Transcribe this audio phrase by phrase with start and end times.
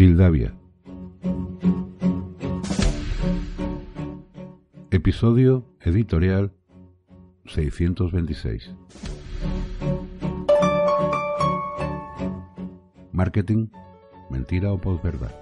[0.00, 0.54] Sildavia.
[4.90, 6.52] Episodio editorial
[7.44, 8.74] 626.
[13.12, 13.66] Marketing,
[14.30, 15.32] mentira o posverdad.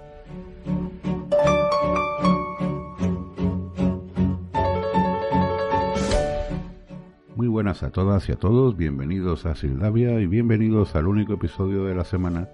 [7.37, 11.85] Muy buenas a todas y a todos, bienvenidos a Sildavia y bienvenidos al único episodio
[11.85, 12.49] de la semana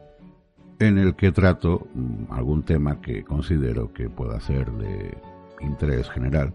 [0.79, 5.17] en el que trato mm, algún tema que considero que pueda ser de
[5.61, 6.53] interés general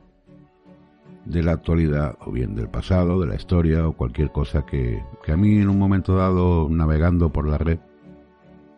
[1.25, 5.33] de la actualidad o bien del pasado, de la historia o cualquier cosa que, que
[5.33, 7.79] a mí en un momento dado navegando por la red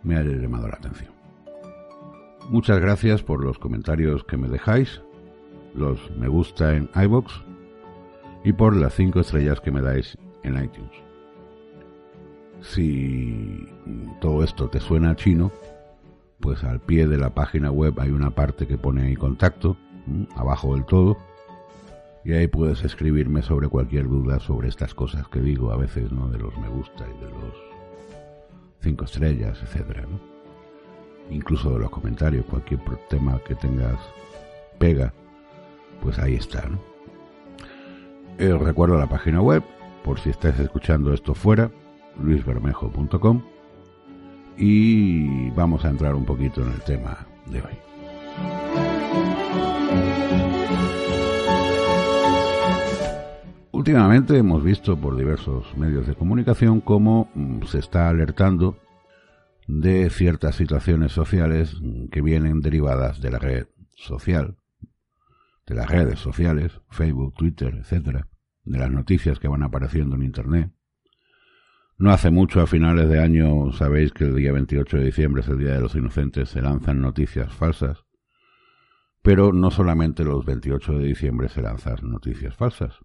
[0.02, 1.12] me haya llamado la atención.
[2.50, 5.00] Muchas gracias por los comentarios que me dejáis,
[5.74, 7.32] los me gusta en iBox
[8.44, 11.11] y por las 5 estrellas que me dais en iTunes.
[12.62, 13.68] Si
[14.20, 15.52] todo esto te suena chino,
[16.40, 19.76] pues al pie de la página web hay una parte que pone ahí contacto,
[20.36, 21.16] abajo del todo,
[22.24, 26.28] y ahí puedes escribirme sobre cualquier duda sobre estas cosas que digo a veces, ¿no?
[26.28, 27.54] De los me gusta y de los
[28.80, 30.04] cinco estrellas, etcétera.
[31.30, 33.98] Incluso de los comentarios, cualquier tema que tengas
[34.78, 35.12] pega,
[36.00, 36.78] pues ahí está, ¿no?
[38.38, 39.62] Eh, os recuerdo la página web,
[40.04, 41.70] por si estáis escuchando esto fuera,
[42.20, 43.42] luisbermejo.com
[44.56, 47.78] y vamos a entrar un poquito en el tema de hoy.
[53.72, 58.78] Últimamente hemos visto por diversos medios de comunicación cómo mm, se está alertando
[59.66, 64.56] de ciertas situaciones sociales mm, que vienen derivadas de la red social,
[65.66, 68.28] de las redes sociales, Facebook, Twitter, etcétera,
[68.64, 70.70] de las noticias que van apareciendo en Internet.
[72.02, 75.46] No hace mucho, a finales de año, sabéis que el día 28 de diciembre es
[75.46, 78.04] el Día de los Inocentes, se lanzan noticias falsas,
[79.22, 82.96] pero no solamente los 28 de diciembre se lanzan noticias falsas,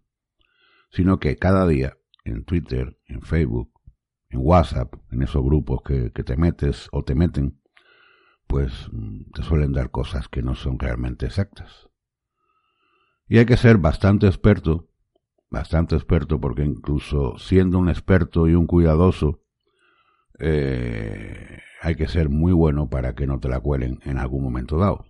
[0.89, 3.71] sino que cada día en Twitter, en Facebook,
[4.29, 7.61] en WhatsApp, en esos grupos que, que te metes o te meten,
[8.47, 11.87] pues mm, te suelen dar cosas que no son realmente exactas.
[13.27, 14.86] Y hay que ser bastante experto,
[15.49, 19.41] bastante experto, porque incluso siendo un experto y un cuidadoso,
[20.39, 24.77] eh, hay que ser muy bueno para que no te la cuelen en algún momento
[24.77, 25.05] dado.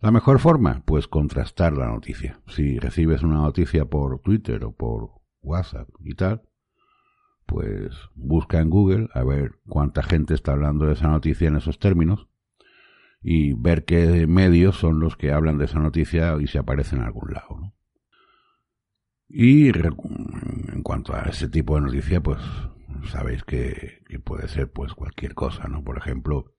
[0.00, 2.40] La mejor forma, pues contrastar la noticia.
[2.46, 6.42] Si recibes una noticia por Twitter o por WhatsApp y tal,
[7.46, 11.78] pues busca en Google a ver cuánta gente está hablando de esa noticia en esos
[11.78, 12.28] términos
[13.22, 17.02] y ver qué medios son los que hablan de esa noticia y se aparece en
[17.02, 17.56] algún lado.
[17.58, 17.75] ¿no?
[19.28, 22.38] Y en cuanto a ese tipo de noticia, pues
[23.10, 25.82] sabéis que, puede ser pues cualquier cosa, ¿no?
[25.82, 26.54] Por ejemplo,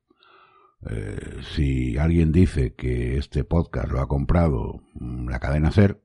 [0.89, 6.01] eh, si alguien dice que este podcast lo ha comprado mm, la cadena Ser,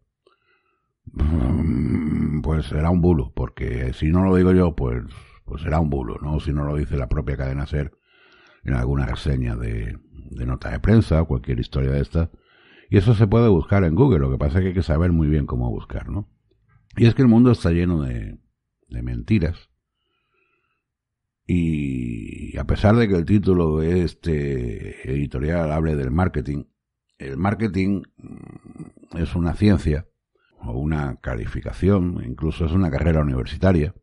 [1.12, 5.02] mm, pues será un bulo, porque si no lo digo yo, pues,
[5.44, 6.40] pues será un bulo, ¿no?
[6.40, 7.92] Si no lo dice la propia cadena Ser
[8.64, 9.98] en alguna reseña de,
[10.30, 12.30] de nota de prensa cualquier historia de esta.
[12.88, 15.12] Y eso se puede buscar en Google, lo que pasa es que hay que saber
[15.12, 16.28] muy bien cómo buscar, ¿no?
[16.96, 18.38] Y es que el mundo está lleno de,
[18.88, 19.70] de mentiras
[21.46, 26.64] y a pesar de que el título de este editorial hable del marketing,
[27.18, 30.06] el marketing mm, es una ciencia
[30.60, 33.94] o una calificación, incluso es una carrera universitaria.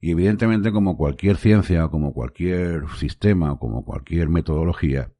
[0.00, 5.12] Y evidentemente como cualquier ciencia, como cualquier sistema, o como cualquier metodología,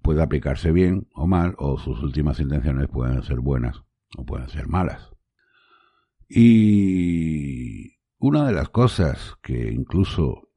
[0.00, 3.82] puede aplicarse bien o mal, o sus últimas intenciones pueden ser buenas
[4.16, 5.11] o pueden ser malas.
[6.34, 10.48] Y una de las cosas que incluso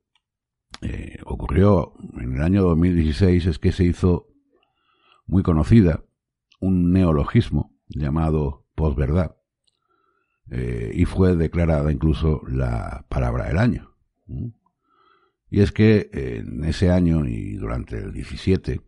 [0.82, 4.30] eh, ocurrió en el año 2016 es que se hizo
[5.26, 6.06] muy conocida
[6.62, 9.36] un neologismo llamado posverdad
[10.50, 13.98] eh, y fue declarada incluso la palabra del año.
[15.50, 18.80] Y es que en ese año y durante el 17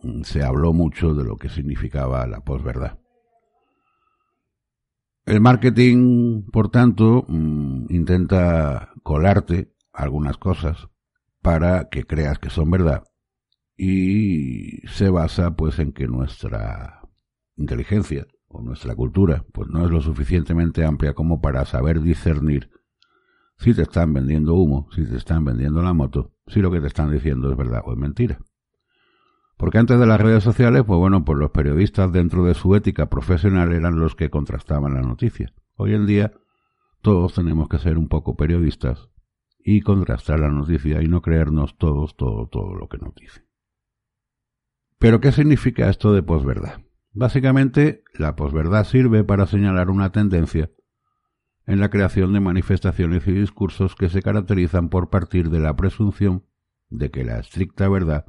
[0.00, 3.00] mm, se habló mucho de lo que significaba la posverdad.
[5.26, 10.88] El marketing, por tanto, mm, intenta colarte algunas cosas
[11.42, 13.02] para que creas que son verdad
[13.76, 17.00] y se basa pues en que nuestra
[17.56, 22.70] inteligencia o nuestra cultura pues no es lo suficientemente amplia como para saber discernir
[23.58, 26.86] si te están vendiendo humo, si te están vendiendo la moto, si lo que te
[26.86, 28.38] están diciendo es verdad o es mentira.
[29.56, 33.08] Porque antes de las redes sociales, pues bueno, pues los periodistas dentro de su ética
[33.08, 35.52] profesional eran los que contrastaban la noticia.
[35.76, 36.32] Hoy en día
[37.00, 39.08] todos tenemos que ser un poco periodistas
[39.58, 43.44] y contrastar la noticia y no creernos todos todo todo lo que nos dicen.
[44.98, 46.80] Pero ¿qué significa esto de posverdad?
[47.12, 50.70] Básicamente, la posverdad sirve para señalar una tendencia
[51.66, 56.44] en la creación de manifestaciones y discursos que se caracterizan por partir de la presunción
[56.88, 58.26] de que la estricta verdad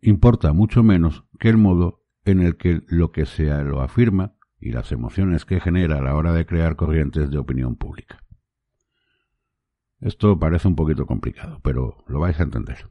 [0.00, 4.72] importa mucho menos que el modo en el que lo que sea lo afirma y
[4.72, 8.24] las emociones que genera a la hora de crear corrientes de opinión pública.
[10.00, 12.90] Esto parece un poquito complicado, pero lo vais a entender.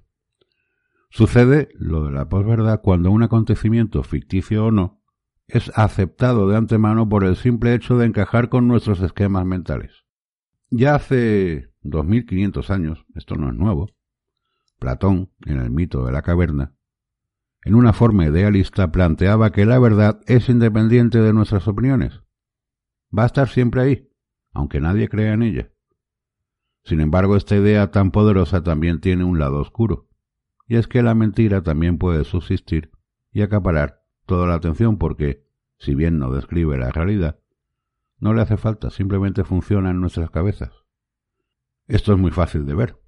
[1.09, 5.01] Sucede lo de la posverdad cuando un acontecimiento, ficticio o no,
[5.47, 10.05] es aceptado de antemano por el simple hecho de encajar con nuestros esquemas mentales.
[10.69, 13.89] Ya hace 2500 años, esto no es nuevo,
[14.79, 16.73] Platón, en el mito de la caverna,
[17.67, 22.21] en una forma idealista planteaba que la verdad es independiente de nuestras opiniones.
[23.15, 24.09] Va a estar siempre ahí,
[24.53, 25.69] aunque nadie crea en ella.
[26.85, 30.07] Sin embargo, esta idea tan poderosa también tiene un lado oscuro,
[30.65, 32.89] y es que la mentira también puede subsistir
[33.33, 35.45] y acaparar toda la atención porque,
[35.77, 37.41] si bien no describe la realidad,
[38.17, 40.71] no le hace falta, simplemente funciona en nuestras cabezas.
[41.87, 43.01] Esto es muy fácil de ver,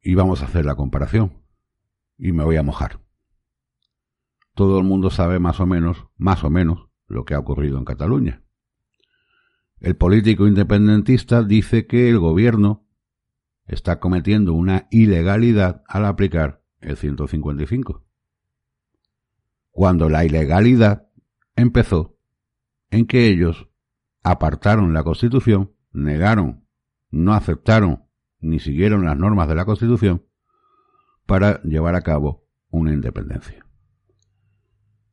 [0.00, 1.42] y vamos a hacer la comparación,
[2.16, 3.05] y me voy a mojar
[4.56, 7.84] todo el mundo sabe más o menos, más o menos, lo que ha ocurrido en
[7.84, 8.42] Cataluña.
[9.80, 12.88] El político independentista dice que el gobierno
[13.66, 18.02] está cometiendo una ilegalidad al aplicar el 155.
[19.72, 21.06] Cuando la ilegalidad
[21.54, 22.16] empezó
[22.90, 23.68] en que ellos
[24.22, 26.66] apartaron la Constitución, negaron,
[27.10, 28.04] no aceptaron
[28.40, 30.24] ni siguieron las normas de la Constitución
[31.26, 33.65] para llevar a cabo una independencia.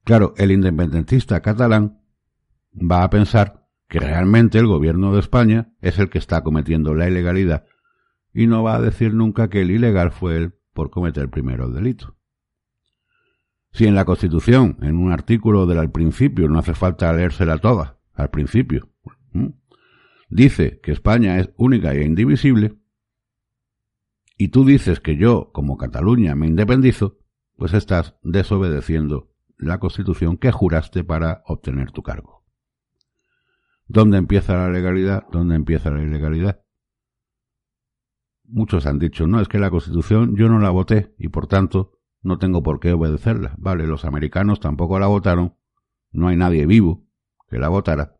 [0.04, 2.02] Claro, el independentista catalán
[2.74, 7.08] va a pensar que realmente el gobierno de España es el que está cometiendo la
[7.08, 7.66] ilegalidad
[8.34, 11.74] y no va a decir nunca que el ilegal fue él por cometer primero el
[11.74, 12.18] delito.
[13.72, 18.00] Si en la Constitución, en un artículo del al principio, no hace falta leérsela toda,
[18.14, 18.90] al principio,
[20.30, 22.78] dice que España es única e indivisible,
[24.38, 27.20] y tú dices que yo, como Cataluña, me independizo,
[27.56, 29.33] pues estás desobedeciendo
[29.64, 32.44] la Constitución que juraste para obtener tu cargo.
[33.88, 35.24] ¿Dónde empieza la legalidad?
[35.32, 36.62] ¿Dónde empieza la ilegalidad?
[38.46, 42.00] Muchos han dicho, no, es que la Constitución yo no la voté y por tanto
[42.22, 43.56] no tengo por qué obedecerla.
[43.58, 45.56] Vale, los americanos tampoco la votaron,
[46.12, 47.06] no hay nadie vivo
[47.50, 48.16] que la votara.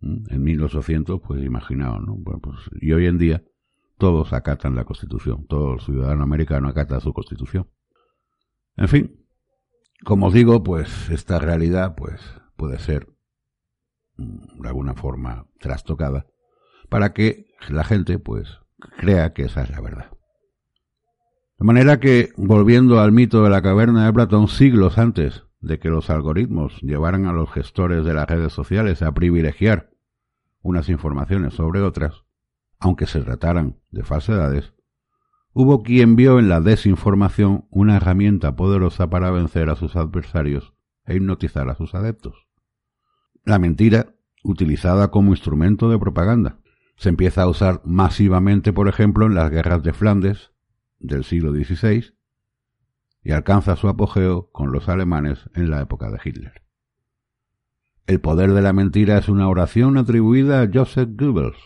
[0.00, 0.32] ¿Mm?
[0.32, 2.16] En 1800, pues imaginaos, ¿no?
[2.40, 3.42] Pues, y hoy en día
[3.96, 7.68] todos acatan la Constitución, todo el ciudadano americano acata su Constitución.
[8.76, 9.26] En fin,
[10.04, 12.20] como os digo, pues esta realidad pues
[12.56, 13.08] puede ser
[14.16, 16.26] mm, de alguna forma trastocada
[16.88, 18.60] para que la gente pues
[18.98, 20.10] crea que esa es la verdad.
[21.58, 25.88] De manera que, volviendo al mito de la caverna de Platón, siglos antes de que
[25.88, 29.90] los algoritmos llevaran a los gestores de las redes sociales a privilegiar
[30.62, 32.24] unas informaciones sobre otras,
[32.78, 34.72] aunque se trataran de falsedades,
[35.60, 40.72] Hubo quien vio en la desinformación una herramienta poderosa para vencer a sus adversarios
[41.04, 42.46] e hipnotizar a sus adeptos.
[43.44, 46.60] La mentira, utilizada como instrumento de propaganda,
[46.94, 50.52] se empieza a usar masivamente, por ejemplo, en las guerras de Flandes
[51.00, 52.14] del siglo XVI
[53.24, 56.62] y alcanza su apogeo con los alemanes en la época de Hitler.
[58.06, 61.58] El poder de la mentira es una oración atribuida a Joseph Goebbels,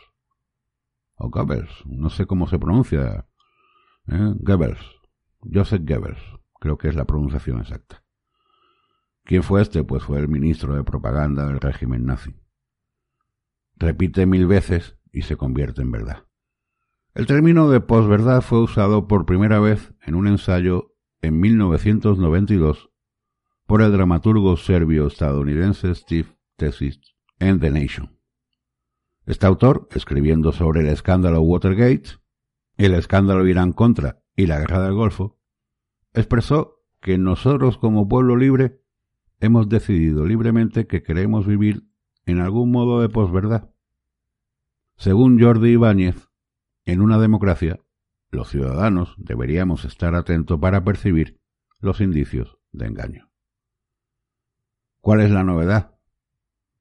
[1.16, 3.26] o Goebbels, no sé cómo se pronuncia,
[4.08, 4.34] ¿Eh?
[4.40, 4.80] Goebbels,
[5.40, 6.20] Joseph Goebbels,
[6.58, 8.04] creo que es la pronunciación exacta.
[9.24, 9.84] ¿Quién fue este?
[9.84, 12.34] Pues fue el ministro de propaganda del régimen nazi.
[13.76, 16.26] Repite mil veces y se convierte en verdad.
[17.14, 22.90] El término de posverdad fue usado por primera vez en un ensayo en 1992
[23.66, 27.00] por el dramaturgo serbio-estadounidense Steve Tesis
[27.38, 28.18] en The Nation.
[29.26, 32.21] Este autor, escribiendo sobre el escándalo Watergate,
[32.76, 35.38] el escándalo Irán contra y la guerra del Golfo,
[36.14, 38.80] expresó que nosotros como pueblo libre
[39.40, 41.88] hemos decidido libremente que queremos vivir
[42.26, 43.70] en algún modo de posverdad.
[44.96, 46.28] Según Jordi Ibáñez,
[46.84, 47.80] en una democracia,
[48.30, 51.40] los ciudadanos deberíamos estar atentos para percibir
[51.80, 53.30] los indicios de engaño.
[55.00, 55.96] ¿Cuál es la novedad?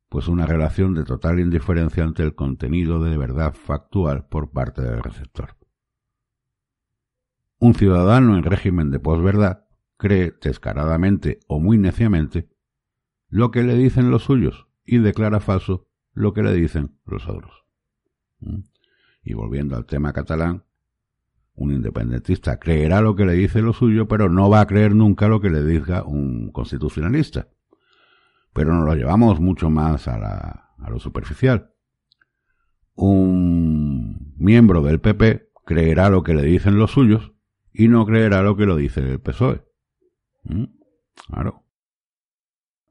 [0.07, 5.01] Pues una relación de total indiferencia ante el contenido de verdad factual por parte del
[5.01, 5.57] receptor.
[7.61, 9.65] Un ciudadano en régimen de posverdad
[9.95, 12.49] cree descaradamente o muy neciamente
[13.29, 17.65] lo que le dicen los suyos y declara falso lo que le dicen los otros.
[18.39, 18.61] ¿Mm?
[19.21, 20.63] Y volviendo al tema catalán,
[21.53, 25.27] un independentista creerá lo que le dice lo suyo, pero no va a creer nunca
[25.27, 27.49] lo que le diga un constitucionalista.
[28.53, 31.75] Pero nos lo llevamos mucho más a, lo superficial.
[32.95, 37.30] Un miembro del PP creerá lo que le dicen los suyos
[37.73, 39.63] y no creerá lo que lo dice el PSOE.
[40.43, 40.65] ¿Mm?
[41.27, 41.63] Claro.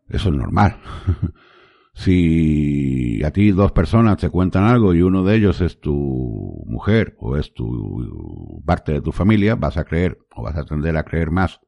[0.09, 0.77] Eso es normal.
[1.95, 7.15] si a ti dos personas te cuentan algo y uno de ellos es tu mujer
[7.19, 11.05] o es tu parte de tu familia, vas a creer o vas a tender a
[11.05, 11.61] creer más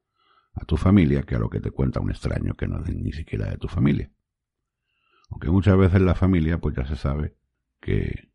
[0.55, 3.13] a tu familia que a lo que te cuenta un extraño que no es ni
[3.13, 4.11] siquiera de tu familia.
[5.31, 7.37] Aunque muchas veces la familia pues ya se sabe
[7.81, 8.31] que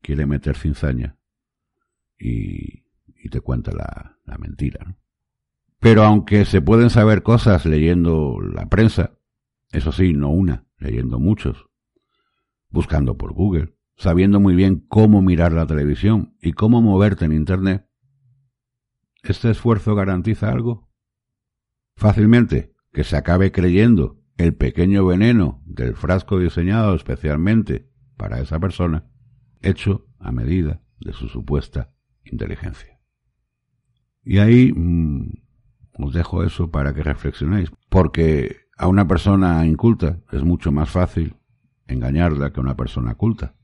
[0.00, 1.16] quiere meter cinzaña
[2.18, 4.21] y, y te cuenta la, la
[5.78, 9.18] Pero aunque se pueden saber cosas leyendo la prensa,
[9.72, 11.66] eso sí, no una, leyendo muchos,
[12.70, 17.88] buscando por Google, sabiendo muy bien cómo mirar la televisión y cómo moverte en Internet.
[19.22, 20.90] ¿Este esfuerzo garantiza algo?
[21.96, 29.06] Fácilmente, que se acabe creyendo el pequeño veneno del frasco diseñado especialmente para esa persona,
[29.60, 31.92] hecho a medida de su supuesta
[32.24, 32.91] inteligencia.
[34.24, 35.30] Y ahí mm,
[35.98, 41.36] os dejo eso para que reflexionéis, porque a una persona inculta es mucho más fácil
[41.86, 43.54] engañarla que a una persona culta,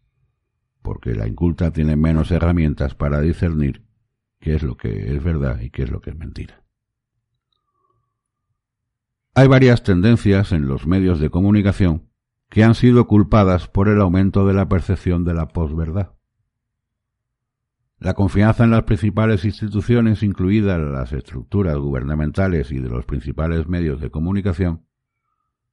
[0.83, 3.85] porque la inculta tiene menos herramientas para discernir
[4.41, 6.63] qué es lo que es verdad y qué es lo que es mentira.
[9.35, 12.09] Hay varias tendencias en los medios de comunicación
[12.51, 16.18] que han sido culpadas por el aumento de la percepción de la posverdad.
[18.01, 24.01] La confianza en las principales instituciones, incluidas las estructuras gubernamentales y de los principales medios
[24.01, 24.85] de comunicación,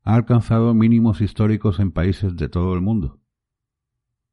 [0.02, 3.20] ha alcanzado mínimos históricos en países de todo el mundo.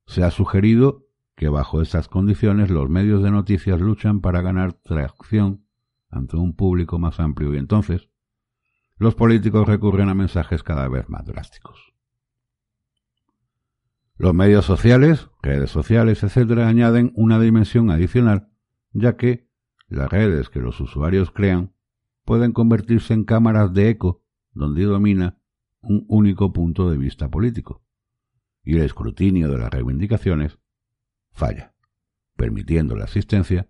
[0.07, 5.67] Se ha sugerido que bajo estas condiciones los medios de noticias luchan para ganar tracción
[6.09, 8.09] ante un público más amplio y entonces
[8.97, 11.92] los políticos recurren a mensajes cada vez más drásticos.
[14.17, 18.49] Los medios sociales, redes sociales, etc., añaden una dimensión adicional,
[18.93, 19.49] ya que
[19.89, 21.73] las redes que los usuarios crean
[22.25, 25.39] pueden convertirse en cámaras de eco donde domina
[25.81, 27.83] un único punto de vista político,
[28.63, 30.59] y el escrutinio de las reivindicaciones
[31.33, 31.75] falla,
[32.37, 33.69] permitiendo la existencia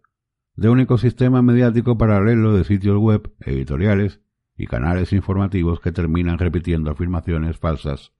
[0.54, 4.20] de un ecosistema mediático paralelo de sitios web, editoriales
[4.56, 8.12] y canales informativos que terminan repitiendo afirmaciones falsas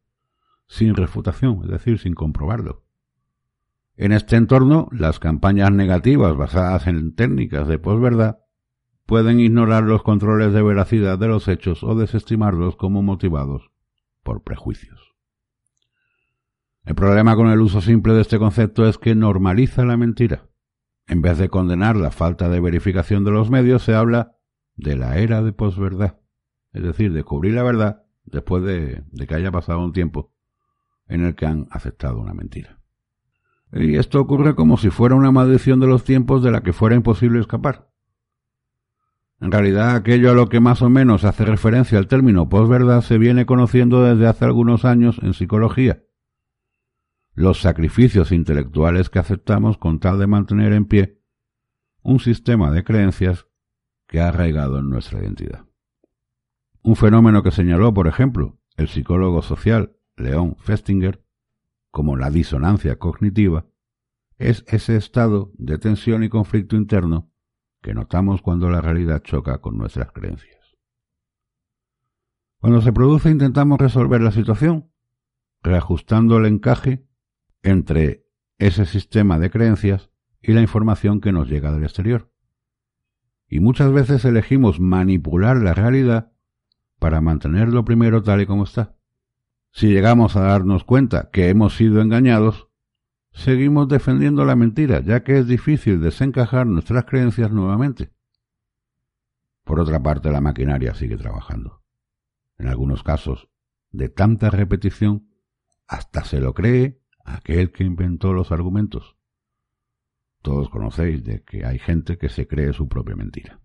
[0.72, 2.82] sin refutación, es decir, sin comprobarlo.
[3.94, 8.38] En este entorno, las campañas negativas basadas en técnicas de posverdad
[9.04, 13.70] pueden ignorar los controles de veracidad de los hechos o desestimarlos como motivados
[14.22, 15.14] por prejuicios.
[16.86, 20.48] El problema con el uso simple de este concepto es que normaliza la mentira.
[21.06, 24.38] En vez de condenar la falta de verificación de los medios, se habla
[24.76, 26.18] de la era de posverdad,
[26.72, 30.31] es decir, descubrir la verdad después de, de que haya pasado un tiempo
[31.12, 32.78] en el que han aceptado una mentira.
[33.70, 36.96] Y esto ocurre como si fuera una maldición de los tiempos de la que fuera
[36.96, 37.90] imposible escapar.
[39.38, 43.18] En realidad, aquello a lo que más o menos hace referencia el término posverdad se
[43.18, 46.02] viene conociendo desde hace algunos años en psicología.
[47.34, 51.18] Los sacrificios intelectuales que aceptamos con tal de mantener en pie
[52.02, 53.46] un sistema de creencias
[54.06, 55.64] que ha arraigado en nuestra identidad.
[56.82, 61.24] Un fenómeno que señaló, por ejemplo, el psicólogo social León Festinger
[61.90, 63.66] como la disonancia cognitiva
[64.38, 67.30] es ese estado de tensión y conflicto interno
[67.80, 70.76] que notamos cuando la realidad choca con nuestras creencias.
[72.58, 74.90] Cuando se produce intentamos resolver la situación,
[75.62, 77.04] reajustando el encaje
[77.62, 78.26] entre
[78.58, 82.32] ese sistema de creencias y la información que nos llega del exterior.
[83.48, 86.32] Y muchas veces elegimos manipular la realidad
[86.98, 88.96] para mantenerlo primero tal y como está.
[89.72, 92.68] Si llegamos a darnos cuenta que hemos sido engañados,
[93.32, 98.12] seguimos defendiendo la mentira, ya que es difícil desencajar nuestras creencias nuevamente.
[99.64, 101.82] Por otra parte, la maquinaria sigue trabajando.
[102.58, 103.48] En algunos casos,
[103.90, 105.30] de tanta repetición,
[105.86, 109.16] hasta se lo cree aquel que inventó los argumentos.
[110.42, 113.60] todos conocéis de que hay gente que se cree su propia mentira.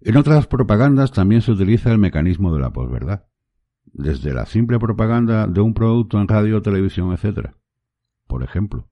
[0.00, 3.27] En otras propagandas también se utiliza el mecanismo de la posverdad,
[3.92, 7.50] desde la simple propaganda de un producto en radio, televisión, etc.
[8.26, 8.88] Por ejemplo,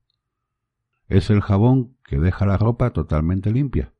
[1.08, 3.92] es el jabón que deja la ropa totalmente limpia.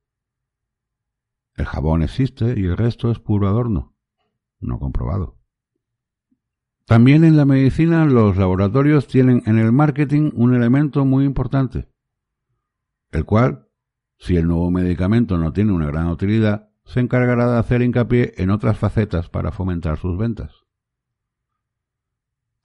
[1.55, 3.95] El jabón existe y el resto es puro adorno,
[4.61, 5.39] no comprobado.
[6.85, 11.89] También en la medicina los laboratorios tienen en el marketing un elemento muy importante,
[13.11, 13.69] el cual,
[14.19, 18.51] si el nuevo medicamento no tiene una gran utilidad, se encargará de hacer hincapié en
[18.51, 20.66] otras facetas para fomentar sus ventas.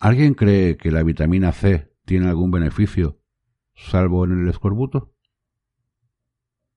[0.02, 3.20] ¿Alguien cree que la vitamina C tiene algún beneficio,
[3.76, 5.14] salvo en el escorbuto?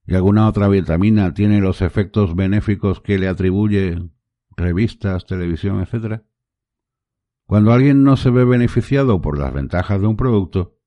[0.05, 4.11] ¿Y alguna otra vitamina tiene los efectos benéficos que le atribuye
[4.55, 6.23] revistas, televisión, etcétera?
[7.47, 10.77] Cuando alguien no se ve beneficiado por las ventajas de un producto,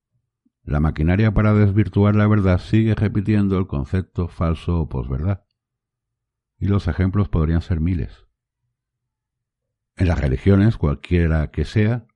[0.62, 5.42] la maquinaria para desvirtuar la verdad sigue repitiendo el concepto falso o posverdad.
[6.56, 8.28] Y los ejemplos podrían ser miles.
[9.96, 12.07] En las religiones, cualquiera que sea,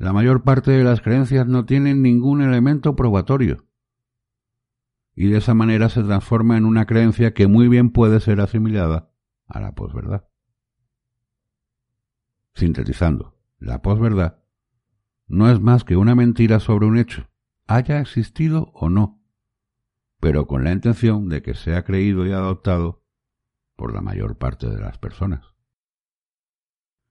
[0.00, 3.66] la mayor parte de las creencias no tienen ningún elemento probatorio.
[5.14, 9.12] Y de esa manera se transforma en una creencia que muy bien puede ser asimilada
[9.46, 10.26] a la posverdad.
[12.54, 14.42] Sintetizando, la posverdad
[15.26, 17.28] no es más que una mentira sobre un hecho,
[17.66, 19.22] haya existido o no,
[20.18, 23.04] pero con la intención de que sea creído y adoptado
[23.76, 25.44] por la mayor parte de las personas.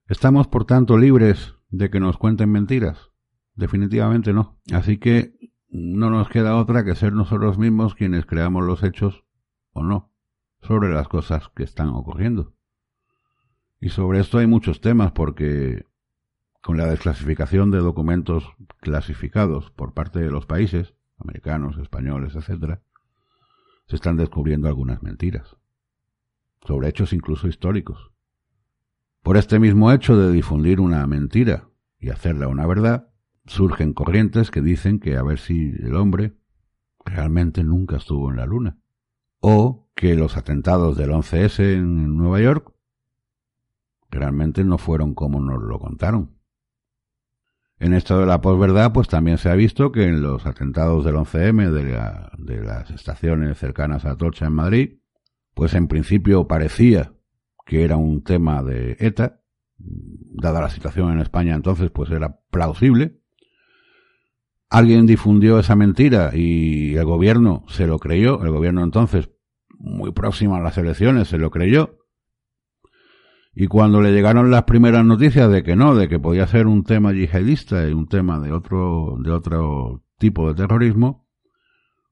[0.07, 3.11] ¿Estamos, por tanto, libres de que nos cuenten mentiras?
[3.55, 4.59] Definitivamente no.
[4.73, 5.35] Así que
[5.69, 9.23] no nos queda otra que ser nosotros mismos quienes creamos los hechos
[9.71, 10.11] o no
[10.61, 12.53] sobre las cosas que están ocurriendo.
[13.79, 15.85] Y sobre esto hay muchos temas porque
[16.61, 22.79] con la desclasificación de documentos clasificados por parte de los países, americanos, españoles, etc.,
[23.87, 25.55] se están descubriendo algunas mentiras,
[26.67, 28.11] sobre hechos incluso históricos.
[29.21, 33.09] Por este mismo hecho de difundir una mentira y hacerla una verdad,
[33.45, 36.37] surgen corrientes que dicen que a ver si el hombre
[37.05, 38.77] realmente nunca estuvo en la Luna,
[39.39, 42.73] o que los atentados del 11S en Nueva York
[44.09, 46.37] realmente no fueron como nos lo contaron.
[47.79, 51.15] En esto de la posverdad, pues también se ha visto que en los atentados del
[51.15, 54.99] 11M de, de las estaciones cercanas a Torcha en Madrid,
[55.53, 57.13] pues en principio parecía
[57.69, 59.41] que era un tema de ETA,
[59.77, 63.19] dada la situación en España entonces, pues era plausible.
[64.71, 69.29] Alguien difundió esa mentira y el gobierno se lo creyó, el gobierno entonces,
[69.77, 71.99] muy próximo a las elecciones, se lo creyó,
[73.53, 76.83] y cuando le llegaron las primeras noticias de que no, de que podía ser un
[76.83, 81.27] tema yihadista y un tema de otro, de otro tipo de terrorismo,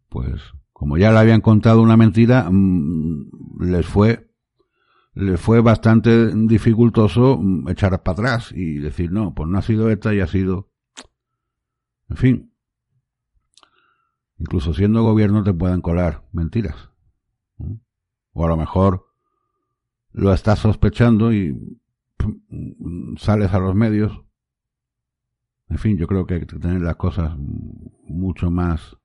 [0.07, 0.39] pues
[0.71, 4.26] como ya le habían contado una mentira, mm, les fue,
[5.17, 9.89] les fue bastante dificultoso mm, echar para atrás y decir, no, pues no ha sido
[9.89, 10.69] esta y ha sido,
[12.10, 12.53] en fin,
[14.38, 16.91] incluso siendo gobierno te pueden colar mentiras.
[18.34, 19.08] O a lo mejor
[20.12, 21.58] lo estás sospechando y
[23.17, 24.23] sales a los medios.
[25.69, 28.95] En fin, yo creo que hay que tener las cosas mucho más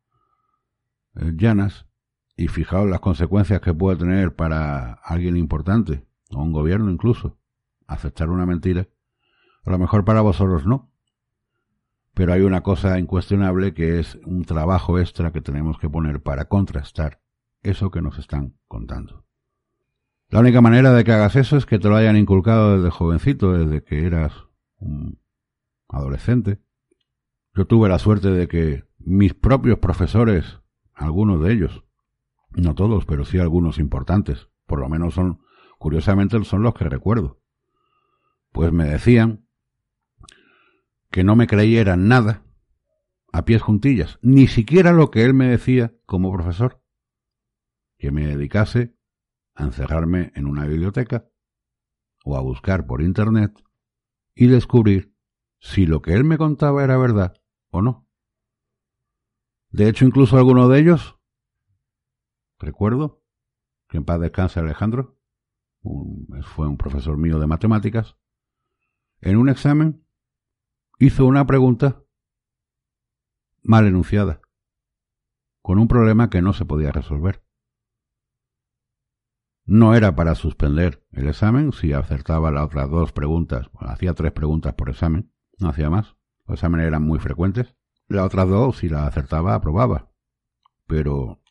[1.17, 1.87] eh, llanas
[2.43, 7.39] y fijaos las consecuencias que puede tener para alguien importante, o un gobierno incluso,
[7.87, 8.89] aceptar una mentira.
[9.65, 10.91] A lo mejor para vosotros no.
[12.15, 16.47] Pero hay una cosa incuestionable que es un trabajo extra que tenemos que poner para
[16.47, 17.21] contrastar
[17.63, 19.25] eso que nos están contando.
[20.29, 23.53] La única manera de que hagas eso es que te lo hayan inculcado desde jovencito,
[23.53, 24.33] desde que eras
[24.79, 25.21] un
[25.89, 26.59] adolescente.
[27.55, 30.59] Yo tuve la suerte de que mis propios profesores,
[30.93, 31.85] algunos de ellos,
[32.55, 35.41] no todos, pero sí algunos importantes, por lo menos son,
[35.79, 37.41] curiosamente son los que recuerdo,
[38.53, 39.47] pues me decían
[41.11, 42.43] que no me creyeran nada
[43.33, 46.83] a pies juntillas, ni siquiera lo que él me decía como profesor,
[47.99, 48.95] que me dedicase
[49.55, 51.29] a encerrarme en una biblioteca
[52.25, 53.53] o a buscar por Internet
[54.35, 55.15] y descubrir
[55.61, 57.35] si lo que él me contaba era verdad
[57.71, 58.09] o no.
[59.71, 61.17] De hecho, incluso alguno de ellos,
[62.63, 63.23] recuerdo,
[63.89, 65.19] que en paz descanse Alejandro,
[66.43, 68.17] fue un profesor mío de matemáticas,
[69.21, 70.07] en un examen
[70.99, 72.05] hizo una pregunta
[73.63, 74.41] mal enunciada,
[75.61, 77.45] con un problema que no se podía resolver.
[79.65, 83.71] No era para suspender el examen si acertaba las otras dos preguntas.
[83.79, 86.17] hacía tres preguntas por examen, no hacía más.
[86.47, 87.77] Los exámenes eran muy frecuentes.
[88.09, 90.13] Las otras dos, si las acertaba, aprobaba.
[90.87, 91.42] pero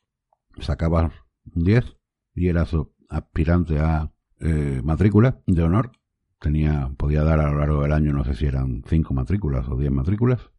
[0.60, 1.12] sacabas
[1.56, 1.98] un 10
[2.36, 2.76] y eras
[3.10, 5.92] aspirante a eh, matrícula de honor.
[6.40, 9.78] Tenía, podía dar a lo largo del año, no sé si eran 5 matrículas o
[9.78, 10.50] 10 matrículas.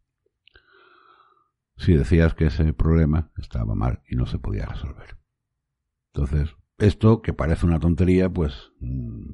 [1.75, 5.17] Si decías que ese problema estaba mal y no se podía resolver.
[6.13, 9.33] Entonces, esto que parece una tontería, pues mm,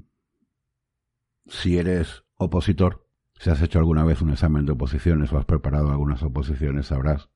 [1.48, 3.08] si eres opositor,
[3.40, 7.30] si has hecho alguna vez un examen de oposiciones o has preparado algunas oposiciones, sabrás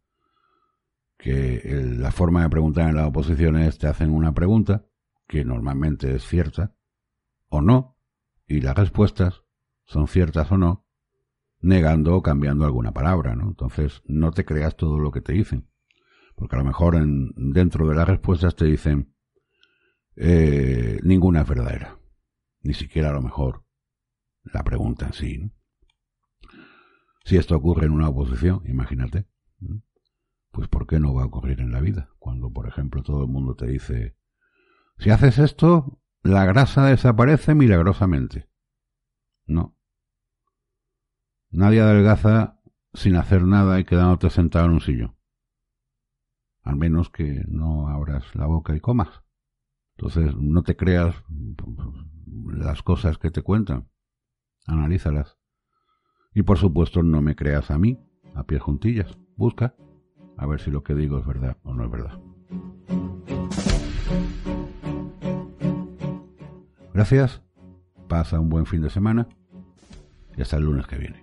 [1.18, 1.62] que
[1.98, 4.86] la forma de preguntar en las oposiciones te hacen una pregunta,
[5.28, 6.76] que normalmente es cierta,
[7.50, 7.98] o no,
[8.48, 9.44] y las respuestas
[9.86, 10.86] son ciertas o no,
[11.60, 13.48] negando o cambiando alguna palabra, ¿no?
[13.48, 15.70] Entonces, no te creas todo lo que te dicen.
[16.36, 19.16] Porque a lo mejor en, dentro de las respuestas te dicen
[20.16, 22.00] eh, ninguna es verdadera.
[22.62, 23.66] Ni siquiera a lo mejor
[24.44, 25.52] la pregunta en sí.
[27.24, 29.26] Si esto ocurre en una oposición, imagínate,
[30.54, 32.10] pues ¿por qué no va a ocurrir en la vida?
[32.20, 34.16] Cuando, por ejemplo, todo el mundo te dice,
[35.00, 38.48] si haces esto, la grasa desaparece milagrosamente.
[39.48, 39.76] No.
[41.50, 42.62] Nadie adelgaza
[42.94, 45.18] sin hacer nada y quedándote sentado en un sillón.
[46.62, 49.24] Al menos que no abras la boca y comas.
[49.98, 51.16] Entonces, no te creas
[52.46, 53.90] las cosas que te cuentan
[54.68, 55.40] analízalas.
[56.36, 58.00] Y por supuesto no me creas a mí,
[58.36, 59.18] a pie juntillas.
[59.36, 59.76] Busca
[60.38, 62.20] a ver si lo que digo es verdad o no es verdad.
[66.94, 67.42] Gracias,
[68.08, 69.28] pasa un buen fin de semana
[70.38, 71.23] y hasta el lunes que viene.